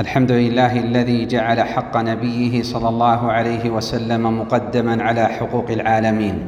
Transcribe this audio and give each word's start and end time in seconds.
الحمد 0.00 0.32
لله 0.32 0.78
الذي 0.78 1.26
جعل 1.26 1.60
حق 1.60 1.96
نبيه 1.96 2.62
صلى 2.62 2.88
الله 2.88 3.32
عليه 3.32 3.70
وسلم 3.70 4.40
مقدما 4.40 5.02
على 5.02 5.26
حقوق 5.26 5.70
العالمين. 5.70 6.38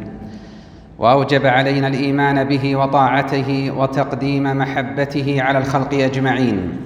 وأوجب 0.99 1.47
علينا 1.47 1.89
الإيمان 1.89 2.45
به 2.45 2.77
وطاعته 2.77 3.71
وتقديم 3.77 4.43
محبته 4.43 5.43
على 5.43 5.59
الخلق 5.59 5.95
أجمعين. 5.95 6.77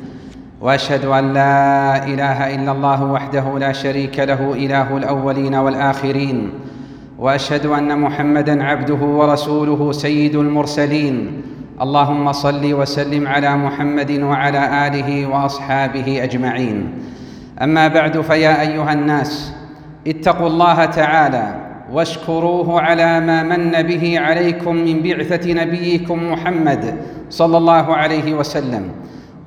وأشهد 0.61 1.05
أن 1.05 1.33
لا 1.33 2.07
إله 2.07 2.55
إلا 2.55 2.73
الله 2.73 3.05
وحده 3.05 3.59
لا 3.59 3.73
شريك 3.73 4.19
له 4.19 4.53
إله 4.55 4.97
الأولين 4.97 5.55
والآخرين. 5.55 6.51
وأشهد 7.19 7.67
أن 7.67 7.99
محمدا 7.99 8.65
عبده 8.65 9.03
ورسوله 9.03 9.93
سيد 9.93 10.37
المرسلين. 10.37 11.43
اللهم 11.83 12.33
صل 12.33 12.75
وسلم 12.75 13.29
على 13.29 13.57
محمد 13.57 14.21
وعلى 14.21 14.87
آله 14.87 15.27
وأصحابه 15.27 16.25
أجمعين. 16.25 16.93
أما 17.63 17.89
بعد 17.89 18.21
فيا 18.21 18.61
أيها 18.61 18.93
الناس 18.93 19.53
اتقوا 20.07 20.47
الله 20.47 20.85
تعالى 20.85 21.55
واشكروه 21.93 22.81
على 22.81 23.21
ما 23.21 23.43
من 23.43 23.83
به 23.83 24.21
عليكم 24.21 24.77
من 24.77 25.03
بعثة 25.03 25.53
نبيكم 25.53 26.33
محمد 26.33 26.97
صلى 27.31 27.57
الله 27.57 27.95
عليه 27.97 28.35
وسلم. 28.35 28.83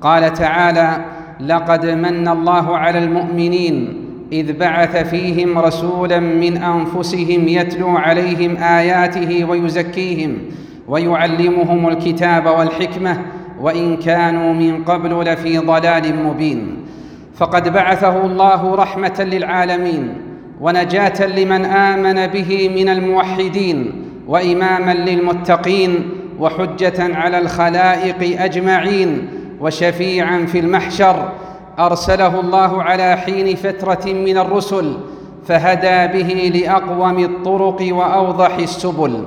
قال 0.00 0.32
تعالى 0.32 1.04
لقد 1.40 1.86
من 1.86 2.28
الله 2.28 2.76
على 2.76 2.98
المؤمنين 2.98 4.02
إذ 4.32 4.58
بعث 4.58 4.96
فيهم 4.96 5.58
رسولا 5.58 6.20
من 6.20 6.56
أنفسهم 6.56 7.48
يتلو 7.48 7.96
عليهم 7.96 8.56
آياته 8.56 9.44
ويزكيهم 9.44 10.38
ويعلمهم 10.88 11.88
الكتاب 11.88 12.46
والحكمة 12.46 13.22
وإن 13.60 13.96
كانوا 13.96 14.52
من 14.54 14.84
قبل 14.84 15.32
لفي 15.32 15.58
ضلال 15.58 16.24
مبين. 16.24 16.76
فقد 17.34 17.72
بعثه 17.72 18.24
الله 18.24 18.74
رحمة 18.74 19.26
للعالمين 19.30 20.14
ونجاة 20.60 21.26
لمن 21.26 21.64
آمن 21.64 22.26
به 22.26 22.70
من 22.76 22.88
الموحدين 22.88 24.04
وإماما 24.28 24.94
للمتقين 24.94 26.10
وحجة 26.40 27.16
على 27.16 27.38
الخلائق 27.38 28.42
أجمعين 28.42 29.28
وشفيعا 29.60 30.46
في 30.46 30.58
المحشر. 30.58 31.28
أرسله 31.78 32.40
الله 32.40 32.82
على 32.82 33.16
حين 33.16 33.56
فترة 33.56 34.12
من 34.12 34.38
الرسل 34.38 34.96
فهدى 35.46 36.22
به 36.22 36.58
لأقوم 36.58 37.18
الطرق 37.18 37.86
وأوضح 37.90 38.56
السبل. 38.56 39.24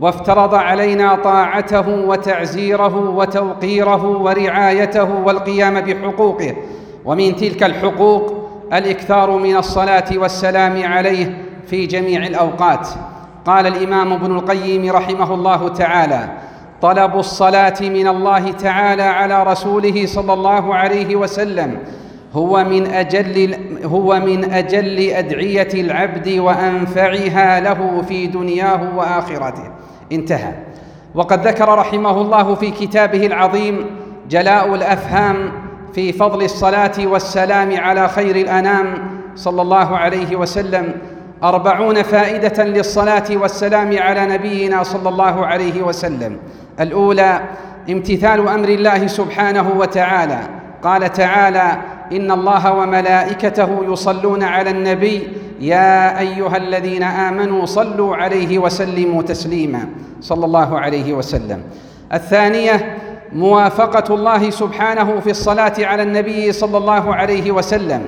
وافترض 0.00 0.54
علينا 0.54 1.14
طاعته 1.14 1.88
وتعزيره 1.88 3.10
وتوقيره 3.10 4.06
ورعايته 4.06 5.22
والقيام 5.24 5.80
بحقوقه. 5.80 6.56
ومن 7.04 7.36
تلك 7.36 7.62
الحقوق 7.62 8.48
الإكثار 8.72 9.30
من 9.30 9.56
الصلاة 9.56 10.04
والسلام 10.16 10.82
عليه 10.92 11.44
في 11.66 11.86
جميع 11.86 12.26
الأوقات. 12.26 12.88
قال 13.46 13.66
الإمام 13.66 14.12
ابن 14.12 14.36
القيم 14.36 14.92
رحمه 14.92 15.34
الله 15.34 15.68
تعالى 15.68 16.28
طلب 16.82 17.18
الصلاة 17.18 17.74
من 17.80 18.08
الله 18.08 18.50
تعالى 18.50 19.02
على 19.02 19.42
رسوله 19.42 20.06
صلى 20.06 20.32
الله 20.32 20.74
عليه 20.74 21.16
وسلم 21.16 21.78
هو 22.36 22.64
من 22.64 22.86
أجل 22.86 23.56
هو 23.84 24.20
من 24.20 24.52
أجل 24.52 24.98
أدعية 25.10 25.68
العبد 25.74 26.28
وأنفعها 26.28 27.60
له 27.60 28.02
في 28.08 28.26
دنياه 28.26 28.96
وآخرته. 28.96 29.70
انتهى. 30.12 30.52
وقد 31.14 31.46
ذكر 31.46 31.68
رحمه 31.68 32.20
الله 32.20 32.54
في 32.54 32.70
كتابه 32.70 33.26
العظيم 33.26 33.86
جلاء 34.30 34.74
الأفهام 34.74 35.52
في 35.94 36.12
فضل 36.12 36.44
الصلاة 36.44 36.92
والسلام 37.06 37.76
على 37.76 38.08
خير 38.08 38.36
الأنام 38.36 38.94
صلى 39.34 39.62
الله 39.62 39.96
عليه 39.96 40.36
وسلم. 40.36 40.92
أربعون 41.42 42.02
فائدة 42.02 42.64
للصلاة 42.64 43.24
والسلام 43.30 43.98
على 43.98 44.26
نبينا 44.26 44.82
صلى 44.82 45.08
الله 45.08 45.46
عليه 45.46 45.82
وسلم. 45.82 46.36
الأولى 46.80 47.40
امتثال 47.90 48.48
أمر 48.48 48.68
الله 48.68 49.06
سبحانه 49.06 49.72
وتعالى. 49.76 50.38
قال 50.82 51.12
تعالى 51.12 51.76
إن 52.12 52.30
الله 52.30 52.72
وملائكته 52.72 53.80
يصلون 53.92 54.42
على 54.42 54.70
النبي 54.70 55.28
يا 55.60 56.20
أيها 56.20 56.56
الذين 56.56 57.02
آمنوا 57.02 57.66
صلوا 57.66 58.16
عليه 58.16 58.58
وسلموا 58.58 59.22
تسليما. 59.22 59.88
صلى 60.20 60.44
الله 60.44 60.80
عليه 60.80 61.12
وسلم. 61.12 61.62
الثانية 62.14 62.96
موافقة 63.32 64.14
الله 64.14 64.50
سبحانه 64.50 65.20
في 65.20 65.30
الصلاة 65.30 65.72
على 65.78 66.02
النبي 66.02 66.52
صلى 66.52 66.78
الله 66.78 67.14
عليه 67.14 67.52
وسلم. 67.52 68.02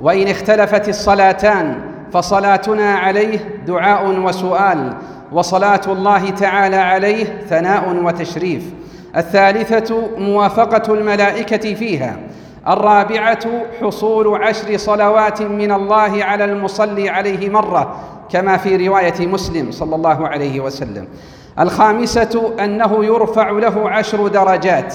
وإن 0.00 0.28
اختلفت 0.28 0.88
الصلاتان 0.88 1.74
فصلاتنا 2.12 2.94
عليه 2.94 3.60
دعاء 3.66 4.20
وسؤال 4.20 4.92
وصلاة 5.32 5.80
الله 5.86 6.30
تعالى 6.30 6.76
عليه 6.76 7.24
ثناء 7.48 7.96
وتشريف. 8.04 8.62
الثالثة 9.16 10.08
موافقة 10.18 10.94
الملائكة 10.94 11.74
فيها. 11.74 12.16
الرابعة 12.68 13.46
حصول 13.80 14.42
عشر 14.42 14.76
صلوات 14.76 15.42
من 15.42 15.72
الله 15.72 16.24
على 16.24 16.44
المصلي 16.44 17.08
عليه 17.08 17.50
مرة 17.50 17.96
كما 18.32 18.56
في 18.56 18.88
رواية 18.88 19.26
مسلم 19.26 19.70
صلى 19.70 19.96
الله 19.96 20.28
عليه 20.28 20.60
وسلم. 20.60 21.08
الخامسة 21.60 22.52
أنه 22.64 23.04
يرفع 23.04 23.50
له 23.50 23.90
عشر 23.90 24.28
درجات. 24.28 24.94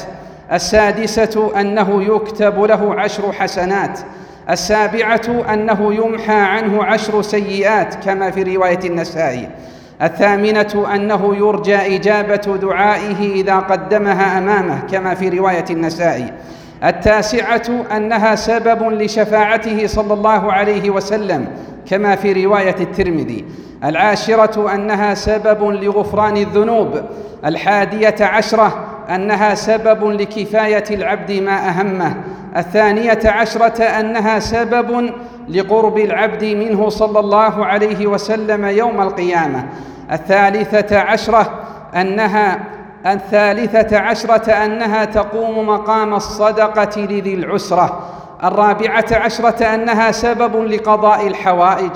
السادسة 0.52 1.52
أنه 1.60 2.04
يكتب 2.04 2.64
له 2.64 2.96
عشر 2.98 3.32
حسنات. 3.32 4.00
السابعة 4.50 5.44
أنه 5.54 5.94
يمحى 5.94 6.34
عنه 6.34 6.84
عشر 6.84 7.22
سيئات 7.22 7.96
كما 7.96 8.32
في 8.32 8.56
رواية 8.56 8.80
النسائي. 8.86 9.50
الثامنة 10.02 10.88
أنه 10.96 11.36
يرجى 11.36 11.76
إجابة 11.96 12.58
دعائه 12.62 13.34
إذا 13.34 13.56
قدمها 13.56 14.38
أمامه 14.38 14.80
كما 14.92 15.14
في 15.14 15.30
رواية 15.30 15.66
النسائي. 15.70 16.34
التاسعة 16.84 17.86
أنها 17.98 18.36
سبب 18.36 18.92
لشفاعته 18.92 19.88
صلى 19.88 20.14
الله 20.14 20.54
عليه 20.54 20.90
وسلم 20.90 21.48
كما 21.90 22.16
في 22.16 22.46
رواية 22.46 22.76
الترمذي. 22.80 23.46
العاشرة 23.84 24.74
أنها 24.74 25.14
سبب 25.14 25.64
لغفران 25.64 26.38
الذنوب. 26.38 27.02
الحادية 27.46 28.16
عشرة 28.22 28.86
أنها 29.10 29.56
سبب 29.56 30.06
لكفاية 30.06 30.84
العبد 30.92 31.32
ما 31.32 31.70
أهمه. 31.70 32.16
الثانية 32.58 33.20
عشرة 33.26 33.84
أنها 33.84 34.40
سبب 34.40 35.14
لقرب 35.50 35.98
العبد 35.98 36.44
منه 36.44 36.90
صلى 36.90 37.20
الله 37.20 37.66
عليه 37.66 38.08
وسلم 38.08 38.66
يوم 38.66 39.02
القيامة. 39.02 39.66
الثالثة 40.12 41.00
عشرة 41.00 41.60
أنها 41.96 42.60
الثالثة 43.06 43.98
عشرة 43.98 44.52
أنها 44.52 45.06
تقوم 45.06 45.68
مقام 45.68 46.14
الصدقة 46.14 47.02
لذي 47.02 47.34
العسرة. 47.34 48.10
الرابعة 48.44 49.06
عشرة 49.12 49.66
أنها 49.66 50.12
سبب 50.12 50.64
لقضاء 50.64 51.28
الحوائج. 51.28 51.92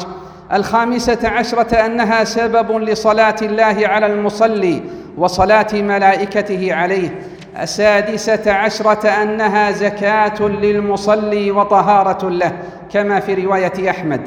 الخامسة 0.53 1.29
عشرة 1.29 1.75
أنها 1.75 2.23
سبب 2.23 2.71
لصلاة 2.71 3.35
الله 3.41 3.87
على 3.87 4.05
المصلي 4.05 4.81
وصلاة 5.17 5.67
ملائكته 5.73 6.73
عليه. 6.73 7.21
السادسة 7.61 8.53
عشرة 8.53 9.07
أنها 9.07 9.71
زكاة 9.71 10.41
للمصلي 10.41 11.51
وطهارة 11.51 12.29
له 12.29 12.51
كما 12.93 13.19
في 13.19 13.45
رواية 13.45 13.89
أحمد. 13.89 14.21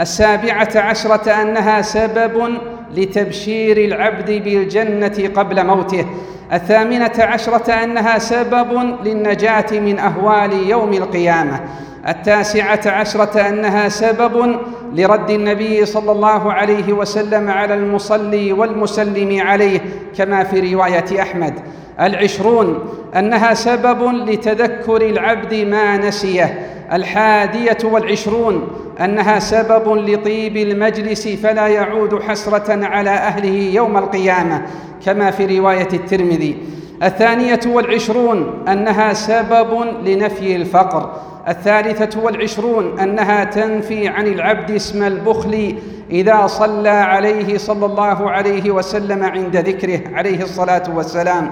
السابعة 0.00 0.68
عشرة 0.76 1.30
أنها 1.30 1.82
سبب 1.82 2.58
لتبشير 2.94 3.76
العبد 3.76 4.30
بالجنة 4.30 5.30
قبل 5.34 5.66
موته. 5.66 6.06
الثامنة 6.52 7.12
عشرة 7.18 7.72
أنها 7.72 8.18
سبب 8.18 8.96
للنجاة 9.04 9.66
من 9.72 9.98
أهوال 9.98 10.68
يوم 10.68 10.92
القيامة. 10.92 11.60
التاسعة 12.08 12.80
عشرة 12.86 13.40
أنها 13.48 13.88
سبب 13.88 14.56
لرد 14.94 15.30
النبي 15.30 15.86
صلى 15.86 16.12
الله 16.12 16.52
عليه 16.52 16.92
وسلم 16.92 17.50
على 17.50 17.74
المصلي 17.74 18.52
والمسلم 18.52 19.40
عليه 19.40 19.80
كما 20.18 20.44
في 20.44 20.74
رواية 20.74 21.22
أحمد. 21.22 21.54
العشرون 22.00 22.88
أنها 23.16 23.54
سبب 23.54 24.02
لتذكر 24.02 25.02
العبد 25.02 25.54
ما 25.54 25.96
نسيه. 25.96 26.75
الحادية 26.92 27.78
والعشرون 27.84 28.68
أنها 29.00 29.38
سبب 29.38 30.08
لطيب 30.08 30.56
المجلس 30.56 31.28
فلا 31.28 31.66
يعود 31.66 32.22
حسرة 32.22 32.84
على 32.84 33.10
أهله 33.10 33.74
يوم 33.74 33.96
القيامة 33.96 34.62
كما 35.06 35.30
في 35.30 35.58
رواية 35.58 35.88
الترمذي. 35.92 36.56
الثانية 37.02 37.60
والعشرون 37.66 38.64
أنها 38.68 39.12
سبب 39.12 39.84
لنفي 40.04 40.56
الفقر. 40.56 41.12
الثالثة 41.48 42.20
والعشرون 42.20 42.98
أنها 43.00 43.44
تنفي 43.44 44.08
عن 44.08 44.26
العبد 44.26 44.70
اسم 44.70 45.02
البخل 45.02 45.74
إذا 46.10 46.46
صلى 46.46 46.88
عليه 46.88 47.58
صلى 47.58 47.86
الله 47.86 48.30
عليه 48.30 48.70
وسلم 48.70 49.24
عند 49.24 49.56
ذكره 49.56 50.00
عليه 50.14 50.42
الصلاة 50.42 50.82
والسلام. 50.94 51.50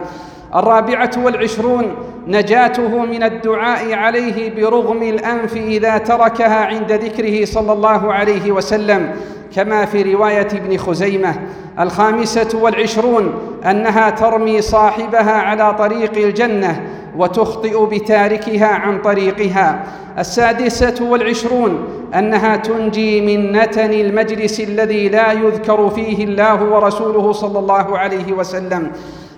الرابعة 0.54 1.10
والعشرون 1.24 1.94
نجاته 2.26 2.98
من 3.04 3.22
الدعاء 3.22 3.92
عليه 3.92 4.54
برغم 4.54 5.02
الأنف 5.02 5.56
إذا 5.56 5.98
تركها 5.98 6.66
عند 6.66 6.92
ذكره 6.92 7.44
صلى 7.44 7.72
الله 7.72 8.12
عليه 8.12 8.52
وسلم 8.52 9.12
كما 9.56 9.84
في 9.84 10.14
رواية 10.14 10.48
ابن 10.52 10.76
خزيمة 10.76 11.34
الخامسة 11.80 12.58
والعشرون 12.62 13.34
أنها 13.70 14.10
ترمي 14.10 14.60
صاحبها 14.60 15.32
على 15.32 15.74
طريق 15.74 16.16
الجنة 16.16 16.80
وتخطئ 17.16 17.86
بتاركها 17.86 18.66
عن 18.66 19.02
طريقها. 19.02 19.84
السادسة 20.18 21.04
والعشرون 21.10 21.88
أنها 22.14 22.56
تنجي 22.56 23.20
من 23.20 23.52
نتن 23.52 23.92
المجلس 23.92 24.60
الذي 24.60 25.08
لا 25.08 25.32
يذكر 25.32 25.90
فيه 25.90 26.24
الله 26.24 26.62
ورسوله 26.64 27.32
صلى 27.32 27.58
الله 27.58 27.98
عليه 27.98 28.32
وسلم. 28.32 28.92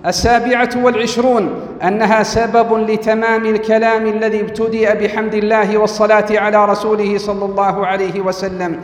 السابعة 0.06 0.70
والعشرون 0.82 1.50
أنها 1.82 2.22
سبب 2.22 2.90
لتمام 2.90 3.46
الكلام 3.46 4.06
الذي 4.06 4.40
ابتدأ 4.40 4.94
بحمد 4.94 5.34
الله 5.34 5.78
والصلاة 5.78 6.26
على 6.30 6.64
رسوله 6.64 7.18
صلى 7.18 7.44
الله 7.44 7.86
عليه 7.86 8.20
وسلم. 8.20 8.80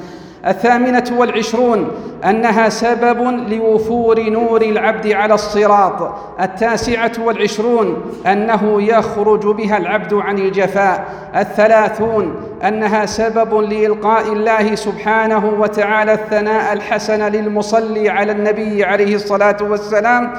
الثامنة 0.47 1.05
والعشرون 1.19 1.89
أنها 2.25 2.69
سبب 2.69 3.21
لوفور 3.49 4.21
نور 4.21 4.63
العبد 4.63 5.13
على 5.13 5.35
الصراط. 5.35 6.15
التاسعة 6.41 7.13
والعشرون 7.25 8.03
أنه 8.27 8.83
يخرج 8.83 9.47
بها 9.47 9.77
العبد 9.77 10.15
عن 10.15 10.39
الجفاء. 10.39 11.05
الثلاثون 11.37 12.35
أنها 12.65 13.07
سبب 13.07 13.55
لإلقاء 13.55 14.33
الله 14.33 14.75
سبحانه 14.75 15.47
وتعالى 15.59 16.13
الثناء 16.13 16.73
الحسن 16.73 17.23
للمصلي 17.23 18.09
على 18.09 18.33
النبي 18.33 18.85
عليه 18.85 19.15
الصلاة 19.15 19.57
والسلام 19.61 20.33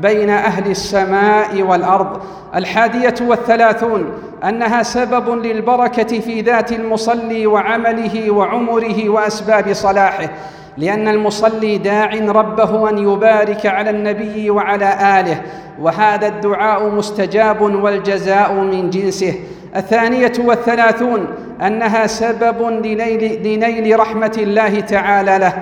بين 0.00 0.30
أهل 0.30 0.70
السماء 0.70 1.62
والأرض. 1.62 2.20
الحادية 2.54 3.14
والثلاثون 3.20 4.12
أنها 4.44 4.82
سبب 4.82 5.28
للبركة 5.46 6.20
في 6.20 6.40
ذات 6.40 6.72
المصلي 6.72 7.46
وعمله 7.46 8.30
وعمره 8.30 9.08
وأسباب 9.08 9.72
صلاحه 9.72 10.28
لأن 10.76 11.08
المصلي 11.08 11.78
داع 11.78 12.10
ربه 12.14 12.90
أن 12.90 12.98
يبارك 12.98 13.66
على 13.66 13.90
النبي 13.90 14.50
وعلى 14.50 15.20
آله 15.20 15.42
وهذا 15.80 16.26
الدعاء 16.26 16.88
مستجاب 16.88 17.60
والجزاء 17.60 18.52
من 18.52 18.90
جنسه. 18.90 19.34
الثانية 19.76 20.32
والثلاثون 20.38 21.26
أنها 21.66 22.06
سبب 22.06 22.62
لنيل, 22.62 23.42
لنيل 23.42 24.00
رحمة 24.00 24.32
الله 24.38 24.80
تعالى 24.80 25.38
له. 25.38 25.52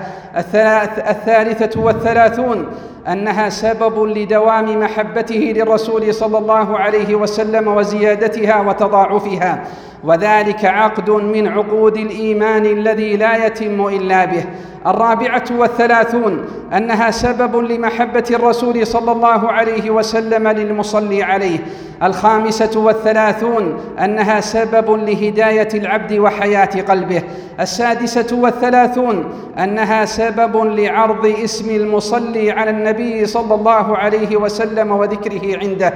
الثالثة 1.09 1.81
والثلاثون 1.81 2.67
أنها 3.07 3.49
سبب 3.49 4.03
لدوام 4.03 4.79
محبته 4.79 5.53
للرسول 5.55 6.13
صلى 6.13 6.37
الله 6.37 6.77
عليه 6.77 7.15
وسلم 7.15 7.67
وزيادتها 7.67 8.61
وتضاعفها. 8.61 9.63
وذلك 10.03 10.65
عقد 10.65 11.09
من 11.09 11.47
عقود 11.47 11.97
الإيمان 11.97 12.65
الذي 12.65 13.17
لا 13.17 13.45
يتم 13.45 13.87
إلا 13.87 14.25
به. 14.25 14.43
الرابعة 14.87 15.43
والثلاثون 15.57 16.45
أنها 16.73 17.11
سبب 17.11 17.55
لمحبة 17.55 18.23
الرسول 18.31 18.87
صلى 18.87 19.11
الله 19.11 19.51
عليه 19.51 19.89
وسلم 19.89 20.47
للمصلي 20.47 21.23
عليه. 21.23 21.59
الخامسة 22.03 22.79
والثلاثون 22.79 23.79
أنها 24.03 24.39
سبب 24.41 24.91
لهداية 24.91 25.69
العبد 25.73 26.13
وحياة 26.13 26.81
قلبه. 26.89 27.23
السادسة 27.59 28.37
والثلاثون 28.39 29.25
أنها 29.63 30.05
سبب 30.05 30.57
لعرض 30.57 31.25
اسم 31.43 31.69
المصلي 31.69 32.51
على 32.51 32.71
النبي 32.89 33.25
صلى 33.25 33.55
الله 33.55 33.97
عليه 33.97 34.37
وسلم 34.37 34.91
وذكره 34.91 35.57
عنده. 35.57 35.93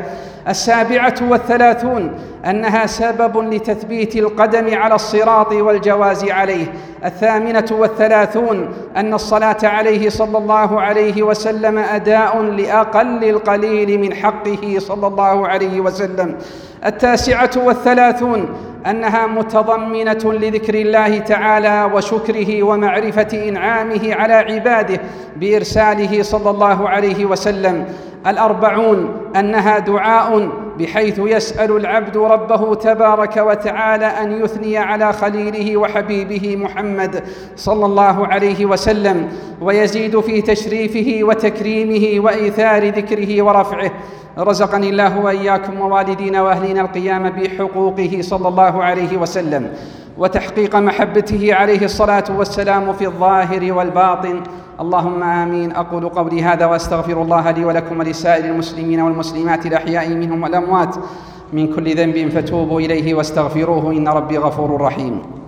السابعة 0.48 1.16
والثلاثون 1.30 2.20
أنها 2.46 2.86
سبب 2.86 3.54
لتثبيت 3.54 4.16
القدم 4.16 4.76
على 4.76 4.96
الصراط 4.96 5.52
والجواز 5.52 6.30
عليه. 6.30 6.66
الثامنة 7.06 7.66
والثلاثون 7.72 8.74
أن 8.98 9.14
الصلاة 9.14 9.58
عليه 9.64 10.10
صلى 10.10 10.38
الله 10.38 10.82
عليه 10.82 11.24
وسلم 11.24 11.78
أداء 11.78 12.42
لأقل 12.42 13.24
القليل 13.24 14.00
من 14.00 14.14
حقه 14.14 14.76
صلى 14.80 15.08
الله 15.08 15.48
عليه 15.48 15.80
وسلم. 15.82 16.36
التاسعة 16.86 17.52
والثلاثون 17.58 18.50
أنها 18.90 19.28
متضمنة 19.28 20.34
لذكر 20.34 20.74
الله 20.74 21.18
تعالى 21.20 21.92
وشكره 21.94 22.64
ومعرفة 22.64 23.50
إنعامه 23.50 24.14
على 24.14 24.34
عباده 24.34 25.00
بإرساله 25.36 26.24
صلى 26.24 26.50
الله 26.50 26.90
عليه 26.90 27.26
وسلم. 27.26 27.86
الأربعون 28.28 29.32
أنها 29.36 29.80
دعاء 29.80 30.50
بحيث 30.80 31.20
يسأل 31.20 31.72
العبد 31.78 32.18
ربه 32.18 32.76
تبارك 32.76 33.38
وتعالى 33.38 34.06
أن 34.06 34.44
يثني 34.44 34.78
على 34.78 35.14
خليله 35.14 35.78
وحبيبه 35.78 36.56
محمد 36.56 37.24
صلى 37.56 37.86
الله 37.86 38.28
عليه 38.28 38.66
وسلم 38.66 39.30
ويزيد 39.62 40.20
في 40.20 40.42
تشريفه 40.42 41.20
وتكريمه 41.24 42.26
وإيثار 42.26 42.90
ذكره 42.90 43.42
ورفعه. 43.42 43.92
رزقني 44.38 44.90
الله 44.90 45.20
وإياكم 45.20 45.82
ووالدينا 45.82 46.42
وأهلينا 46.42 46.82
القيام 46.82 47.30
بحقوقه 47.30 48.18
صلى 48.22 48.48
الله 48.48 48.84
عليه 48.84 49.18
وسلم. 49.18 49.74
وتحقيق 50.18 50.76
محبته 50.76 51.54
عليه 51.54 51.86
الصلاة 51.86 52.24
والسلام 52.38 52.94
في 52.94 53.06
الظاهر 53.06 53.74
والباطن. 53.74 54.42
اللهم 54.80 55.24
آمين. 55.24 55.72
أقول 55.72 56.10
قولي 56.10 56.44
هذا 56.44 56.66
وأستغفر 56.66 57.22
الله 57.22 57.52
لي 57.52 57.66
ولكم 57.66 58.00
ولسائر 58.00 58.46
المسلمين 58.46 59.02
والمسلمات 59.02 59.66
الأحياء 59.66 60.10
منهم 60.10 60.44
والأموات 60.44 60.96
من 61.54 61.74
كل 61.74 61.96
ذنب 61.96 62.30
فتوبوا 62.30 62.82
إليه 62.82 63.14
واستغفروه. 63.14 63.92
إن 63.92 64.08
ربي 64.08 64.38
غفور 64.38 64.82
رحيم. 64.82 65.43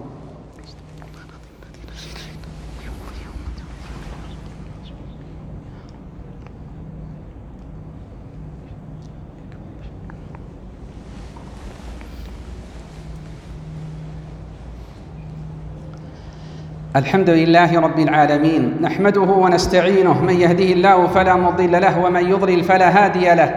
الحمد 16.95 17.29
لله 17.29 17.79
رب 17.79 17.99
العالمين 17.99 18.77
نحمده 18.81 19.21
ونستعينه 19.21 20.23
من 20.23 20.33
يهده 20.33 20.63
الله 20.63 21.07
فلا 21.07 21.35
مضل 21.35 21.81
له 21.81 22.05
ومن 22.05 22.29
يضلل 22.29 22.63
فلا 22.63 22.89
هادي 23.05 23.33
له 23.35 23.55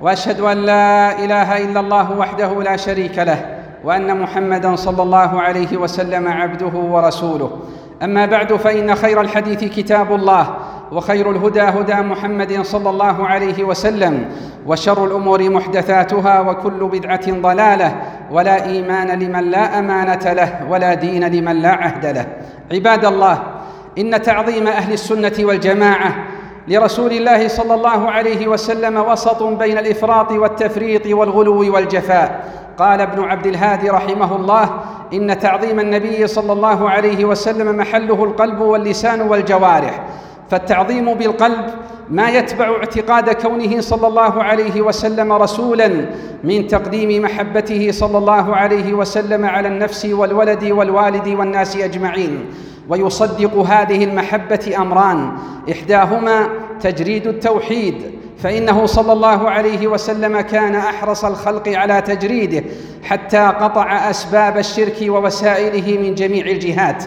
وأشهد 0.00 0.40
أن 0.40 0.56
لا 0.56 1.18
إله 1.24 1.64
إلا 1.64 1.80
الله 1.80 2.12
وحده 2.18 2.62
لا 2.62 2.76
شريك 2.76 3.18
له 3.18 3.58
وأن 3.84 4.20
محمدا 4.20 4.76
صلى 4.76 5.02
الله 5.02 5.40
عليه 5.40 5.76
وسلم 5.76 6.28
عبده 6.28 6.78
ورسوله. 6.78 7.50
أما 8.02 8.26
بعد 8.26 8.52
فإن 8.52 8.94
خير 8.94 9.20
الحديث 9.20 9.64
كتاب 9.64 10.14
الله 10.14 10.54
وخير 10.92 11.30
الهدى 11.30 11.60
هدى 11.60 11.94
محمد 11.94 12.62
صلى 12.62 12.90
الله 12.90 13.26
عليه 13.26 13.64
وسلم 13.64 14.24
وشر 14.66 15.04
الأمور 15.04 15.50
محدثاتها 15.50 16.40
وكل 16.40 16.88
بدعة 16.92 17.30
ضلالة 17.30 17.94
ولا 18.30 18.64
إيمان 18.64 19.18
لمن 19.18 19.50
لا 19.50 19.78
أمانة 19.78 20.32
له 20.32 20.66
ولا 20.68 20.94
دين 20.94 21.24
لمن 21.24 21.56
لا 21.62 21.70
عهد 21.70 22.06
له. 22.06 22.26
عباد 22.72 23.04
الله 23.04 23.42
إن 23.98 24.22
تعظيم 24.22 24.66
أهل 24.66 24.92
السنة 24.92 25.32
والجماعة 25.40 26.14
لرسول 26.68 27.12
الله 27.12 27.48
صلى 27.48 27.74
الله 27.74 28.10
عليه 28.10 28.48
وسلم 28.48 28.96
وسط 28.96 29.42
بين 29.42 29.78
الإفراط 29.78 30.32
والتفريط 30.32 31.06
والغلو 31.06 31.74
والجفاء. 31.74 32.44
قال 32.78 33.00
ابن 33.00 33.24
عبد 33.24 33.46
الهادي 33.46 33.90
رحمه 33.90 34.36
الله 34.36 34.80
إن 35.12 35.38
تعظيم 35.38 35.80
النبي 35.80 36.26
صلى 36.26 36.52
الله 36.52 36.90
عليه 36.90 37.24
وسلم 37.24 37.76
محله 37.76 38.24
القلب 38.24 38.60
واللسان 38.60 39.20
والجوارح. 39.20 40.00
فالتعظيم 40.50 41.14
بالقلب 41.14 41.64
ما 42.10 42.30
يتبع 42.30 42.68
اعتقاد 42.68 43.30
كونه 43.30 43.80
صلى 43.80 44.06
الله 44.06 44.42
عليه 44.42 44.80
وسلم 44.80 45.32
رسولا 45.32 45.90
من 46.44 46.66
تقديم 46.66 47.22
محبته 47.22 47.90
صلى 47.90 48.18
الله 48.18 48.56
عليه 48.56 48.92
وسلم 48.94 49.46
على 49.46 49.68
النفس 49.68 50.04
والولد 50.04 50.64
والوالد 50.64 51.28
والناس 51.28 51.76
أجمعين. 51.76 52.44
ويصدق 52.88 53.56
هذه 53.56 54.04
المحبة 54.04 54.74
أمران. 54.78 55.32
إحداهما 55.72 56.48
تجريد 56.80 57.26
التوحيد 57.26 57.94
فإنه 58.38 58.86
صلى 58.86 59.12
الله 59.12 59.50
عليه 59.50 59.86
وسلم 59.86 60.40
كان 60.40 60.74
أحرص 60.74 61.24
الخلق 61.24 61.68
على 61.68 62.00
تجريده 62.00 62.64
حتى 63.04 63.52
قطع 63.60 64.10
أسباب 64.10 64.58
الشرك 64.58 64.96
ووسائله 65.02 65.98
من 65.98 66.14
جميع 66.14 66.46
الجهات. 66.46 67.04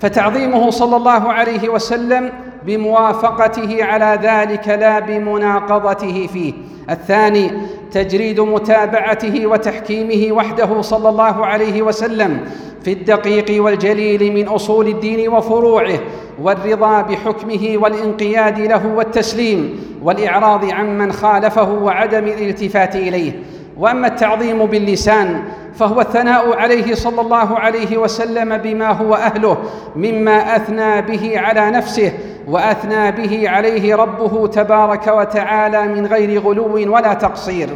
فتعظيمه 0.00 0.70
صلى 0.70 0.96
الله 0.96 1.32
عليه 1.32 1.68
وسلم 1.68 2.32
بموافقته 2.66 3.84
على 3.84 4.18
ذلك 4.22 4.68
لا 4.68 5.00
بمناقضته 5.00 6.26
فيه. 6.32 6.52
الثاني 6.90 7.50
تجريد 7.92 8.40
متابعته 8.40 9.46
وتحكيمه 9.46 10.36
وحده 10.36 10.80
صلى 10.82 11.08
الله 11.08 11.46
عليه 11.46 11.82
وسلم 11.82 12.40
في 12.82 12.92
الدقيق 12.92 13.62
والجليل 13.64 14.32
من 14.34 14.48
أصول 14.48 14.88
الدين 14.88 15.28
وفروعه 15.28 15.98
والرضا 16.42 17.02
بحكمه 17.02 17.74
والانقياد 17.74 18.58
له 18.60 18.86
والتسليم 18.86 19.80
والإعراض 20.02 20.70
عمن 20.70 21.12
خالفه 21.12 21.72
وعدم 21.72 22.24
الالتفات 22.26 22.96
إليه. 22.96 23.32
وأما 23.78 24.06
التعظيم 24.06 24.66
باللسان 24.66 25.42
فهو 25.74 26.00
الثناء 26.00 26.56
عليه 26.56 26.94
صلى 26.94 27.20
الله 27.20 27.58
عليه 27.58 27.96
وسلم 27.96 28.56
بما 28.56 28.90
هو 28.90 29.14
أهله 29.14 29.58
مما 29.96 30.56
أثنى 30.56 31.02
به 31.02 31.38
على 31.38 31.70
نفسه 31.70 32.12
وأثنى 32.48 33.12
به 33.12 33.50
عليه 33.50 33.96
ربه 33.96 34.46
تبارك 34.46 35.06
وتعالى 35.06 35.82
من 35.82 36.06
غير 36.06 36.40
غلو 36.40 36.94
ولا 36.94 37.14
تقصير. 37.14 37.68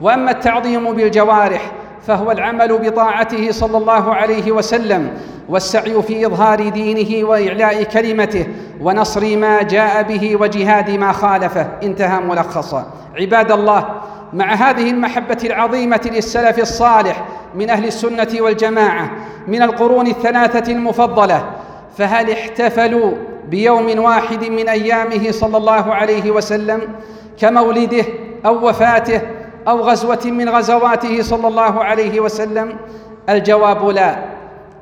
وأما 0.00 0.30
التعظيم 0.30 0.92
بالجوارح 0.92 1.72
فهو 2.06 2.30
العمل 2.30 2.78
بطاعته 2.78 3.50
صلى 3.52 3.78
الله 3.78 4.14
عليه 4.14 4.52
وسلم 4.52 5.10
والسعي 5.48 6.02
في 6.02 6.26
إظهار 6.26 6.68
دينه 6.68 7.28
وإعلاء 7.28 7.82
كلمته 7.82 8.46
ونصر 8.80 9.36
ما 9.36 9.62
جاء 9.62 10.02
به 10.02 10.36
وجهاد 10.36 10.90
ما 10.90 11.12
خالفه. 11.12 11.66
انتهى 11.82 12.20
ملخصا 12.20 12.86
عباد 13.20 13.52
الله 13.52 13.88
مع 14.32 14.54
هذه 14.54 14.90
المحبة 14.90 15.38
العظيمة 15.44 16.10
للسلف 16.12 16.58
الصالح 16.58 17.24
من 17.54 17.70
أهل 17.70 17.84
السنة 17.84 18.28
والجماعة 18.40 19.10
من 19.48 19.62
القرون 19.62 20.06
الثلاثة 20.06 20.72
المفضلة 20.72 21.44
فهل 21.98 22.30
احتفلوا 22.30 23.12
بيوم 23.52 23.98
واحد 23.98 24.44
من 24.44 24.68
أيامه 24.68 25.30
صلى 25.30 25.56
الله 25.56 25.94
عليه 25.94 26.30
وسلم 26.30 26.80
كمولده 27.40 28.04
أو 28.46 28.68
وفاته 28.68 29.20
أو 29.68 29.80
غزوة 29.80 30.24
من 30.24 30.48
غزواته 30.48 31.22
صلى 31.22 31.48
الله 31.48 31.84
عليه 31.84 32.20
وسلم؟ 32.20 32.76
الجواب 33.28 33.88
لا 33.88 34.16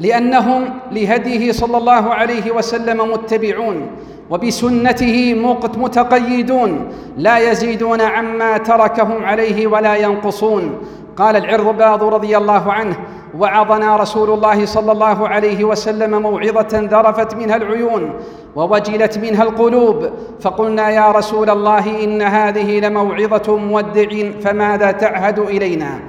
لأنهم 0.01 0.63
لهديه 0.93 1.53
صلى 1.53 1.77
الله 1.77 2.15
عليه 2.15 2.51
وسلم 2.51 3.11
متبعون 3.13 3.91
وبسنته 4.31 5.35
متقيدون 5.77 6.93
لا 7.17 7.51
يزيدون 7.51 8.01
عما 8.01 8.59
تركهم 8.59 9.25
عليه 9.25 9.67
ولا 9.67 9.97
ينقصون. 9.97 10.79
قال 11.17 11.37
العرباض 11.37 12.05
رضي 12.05 12.37
الله 12.37 12.73
عنه 12.73 12.97
وعظنا 13.39 13.97
رسول 13.97 14.31
الله 14.31 14.67
صلى 14.67 14.93
الله 14.93 15.29
عليه 15.29 15.65
وسلم 15.65 16.23
موعظة 16.23 16.69
ذرفت 16.73 17.35
منها 17.35 17.57
العيون 17.57 18.13
ووجلت 18.57 19.19
منها 19.19 19.43
القلوب 19.43 20.11
فقلنا 20.41 20.91
يا 20.91 21.11
رسول 21.11 21.51
الله 21.51 22.05
إن 22.05 22.23
هذه 22.23 22.81
لموعظة 22.81 23.57
مودع 23.57 24.31
فماذا 24.41 24.91
تعهد 24.91 25.39
إلينا؟ 25.39 26.01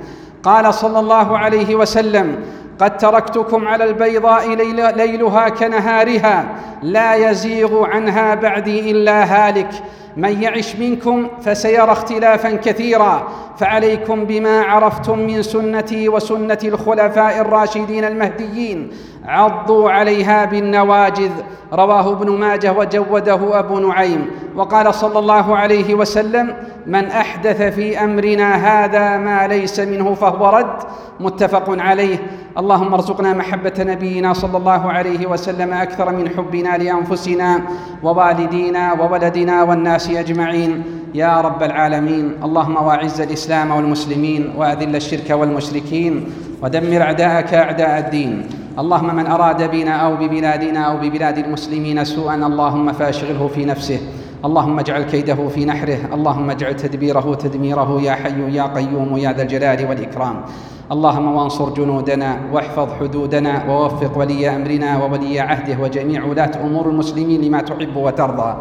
قال 0.43 0.73
صلى 0.73 0.99
الله 0.99 1.37
عليه 1.37 1.75
وسلم 1.75 2.35
قد 2.79 2.97
تركتكم 2.97 3.67
على 3.67 3.83
البيضاء 3.83 4.55
ليلها 4.95 5.49
كنهارها 5.49 6.45
لا 6.83 7.15
يزيغ 7.15 7.85
عنها 7.85 8.35
بعدي 8.35 8.91
إلا 8.91 9.23
هالك 9.23 9.69
من 10.17 10.41
يعش 10.41 10.75
منكم 10.75 11.27
فسيرى 11.41 11.91
اختلافا 11.91 12.55
كثيرا 12.55 13.27
فعليكم 13.61 14.25
بما 14.25 14.61
عرفتم 14.61 15.19
من 15.19 15.41
سنتي 15.41 16.09
وسنة 16.09 16.57
الخلفاء 16.63 17.41
الراشدين 17.41 18.03
المهديين. 18.05 18.89
عضوا 19.25 19.91
عليها 19.91 20.45
بالنواجذ. 20.45 21.31
رواه 21.73 22.11
ابن 22.11 22.31
ماجه 22.31 22.73
وجوده 22.73 23.59
أبو 23.59 23.79
نعيم. 23.79 24.25
وقال 24.55 24.93
صلى 24.93 25.19
الله 25.19 25.57
عليه 25.57 25.93
وسلم 25.93 26.53
من 26.87 27.05
أحدث 27.05 27.61
في 27.61 28.03
أمرنا 28.03 28.53
هذا 28.55 29.17
ما 29.17 29.47
ليس 29.47 29.79
منه 29.79 30.13
فهو 30.13 30.49
رد. 30.49 30.77
متفق 31.19 31.65
عليه. 31.69 32.17
اللهم 32.57 32.93
ارزقنا 32.93 33.33
محبة 33.33 33.73
نبينا 33.79 34.33
صلى 34.33 34.57
الله 34.57 34.91
عليه 34.91 35.27
وسلم 35.27 35.73
أكثر 35.73 36.11
من 36.11 36.29
حبنا 36.29 36.77
لأنفسنا 36.77 37.61
ووالدينا 38.03 38.93
وولدنا 38.93 39.63
والناس 39.63 40.09
أجمعين. 40.09 41.00
يا 41.13 41.41
رب 41.41 41.63
العالمين 41.63 42.43
اللهم 42.43 42.75
واعز 42.75 43.21
الإسلام 43.21 43.71
والمسلمين 43.71 44.53
وأذل 44.57 44.95
الشرك 44.95 45.29
والمشركين 45.29 46.25
ودمر 46.63 47.01
أعداءك 47.01 47.53
أعداء 47.53 47.99
الدين. 47.99 48.43
اللهم 48.79 49.15
من 49.15 49.27
أراد 49.27 49.71
بنا 49.71 49.91
أو 49.91 50.15
ببلادنا 50.15 50.79
أو 50.79 50.97
ببلاد 50.97 51.37
المسلمين 51.37 52.05
سوءا 52.05 52.35
اللهم 52.35 52.91
فاشغله 52.91 53.47
في 53.47 53.65
نفسه. 53.65 53.99
اللهم 54.45 54.79
اجعل 54.79 55.03
كيده 55.03 55.47
في 55.47 55.65
نحره. 55.65 55.99
اللهم 56.13 56.49
اجعل 56.49 56.75
تدبيره 56.75 57.35
تدميره 57.35 58.01
يا 58.01 58.11
حي 58.11 58.55
يا 58.55 58.63
قيوم 58.63 59.17
يا 59.17 59.33
ذا 59.33 59.41
الجلال 59.41 59.89
والإكرام. 59.89 60.35
اللهم 60.91 61.35
وانصر 61.35 61.69
جنودنا 61.69 62.37
واحفظ 62.53 62.87
حدودنا 62.99 63.63
ووفق 63.69 64.17
ولي 64.17 64.55
أمرنا 64.55 65.03
وولي 65.03 65.39
عهده 65.39 65.83
وجميع 65.83 66.25
ولاة 66.25 66.51
أمور 66.65 66.89
المسلمين 66.89 67.41
لما 67.41 67.61
تحب 67.61 67.95
وترضى. 67.95 68.55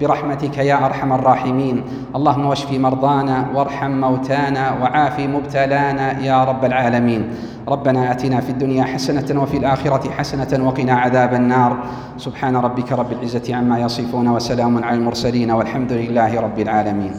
برحمتك 0.00 0.58
يا 0.58 0.86
أرحم 0.86 1.12
الراحمين. 1.12 1.82
اللهم 2.16 2.46
واشف 2.46 2.72
مرضانا 2.72 3.46
وارحم 3.54 3.90
موتانا 3.90 4.82
وعاف 4.82 5.20
مبتلانا 5.20 6.20
يا 6.20 6.44
رب 6.44 6.64
العالمين. 6.64 7.30
ربنا 7.68 8.12
آتنا 8.12 8.40
في 8.40 8.50
الدنيا 8.50 8.84
حسنة 8.84 9.42
وفي 9.42 9.56
الآخرة 9.56 10.10
حسنة 10.10 10.66
وقنا 10.66 10.92
عذاب 10.92 11.34
النار. 11.34 11.76
سبحان 12.18 12.56
ربك 12.56 12.92
رب 12.92 13.12
العزة 13.12 13.54
عما 13.54 13.78
يصفون 13.78 14.28
وسلام 14.28 14.84
على 14.84 14.96
المرسلين 14.96 15.50
والحمد 15.50 15.92
لله 15.92 16.40
رب 16.40 16.58
العالمين. 16.58 17.14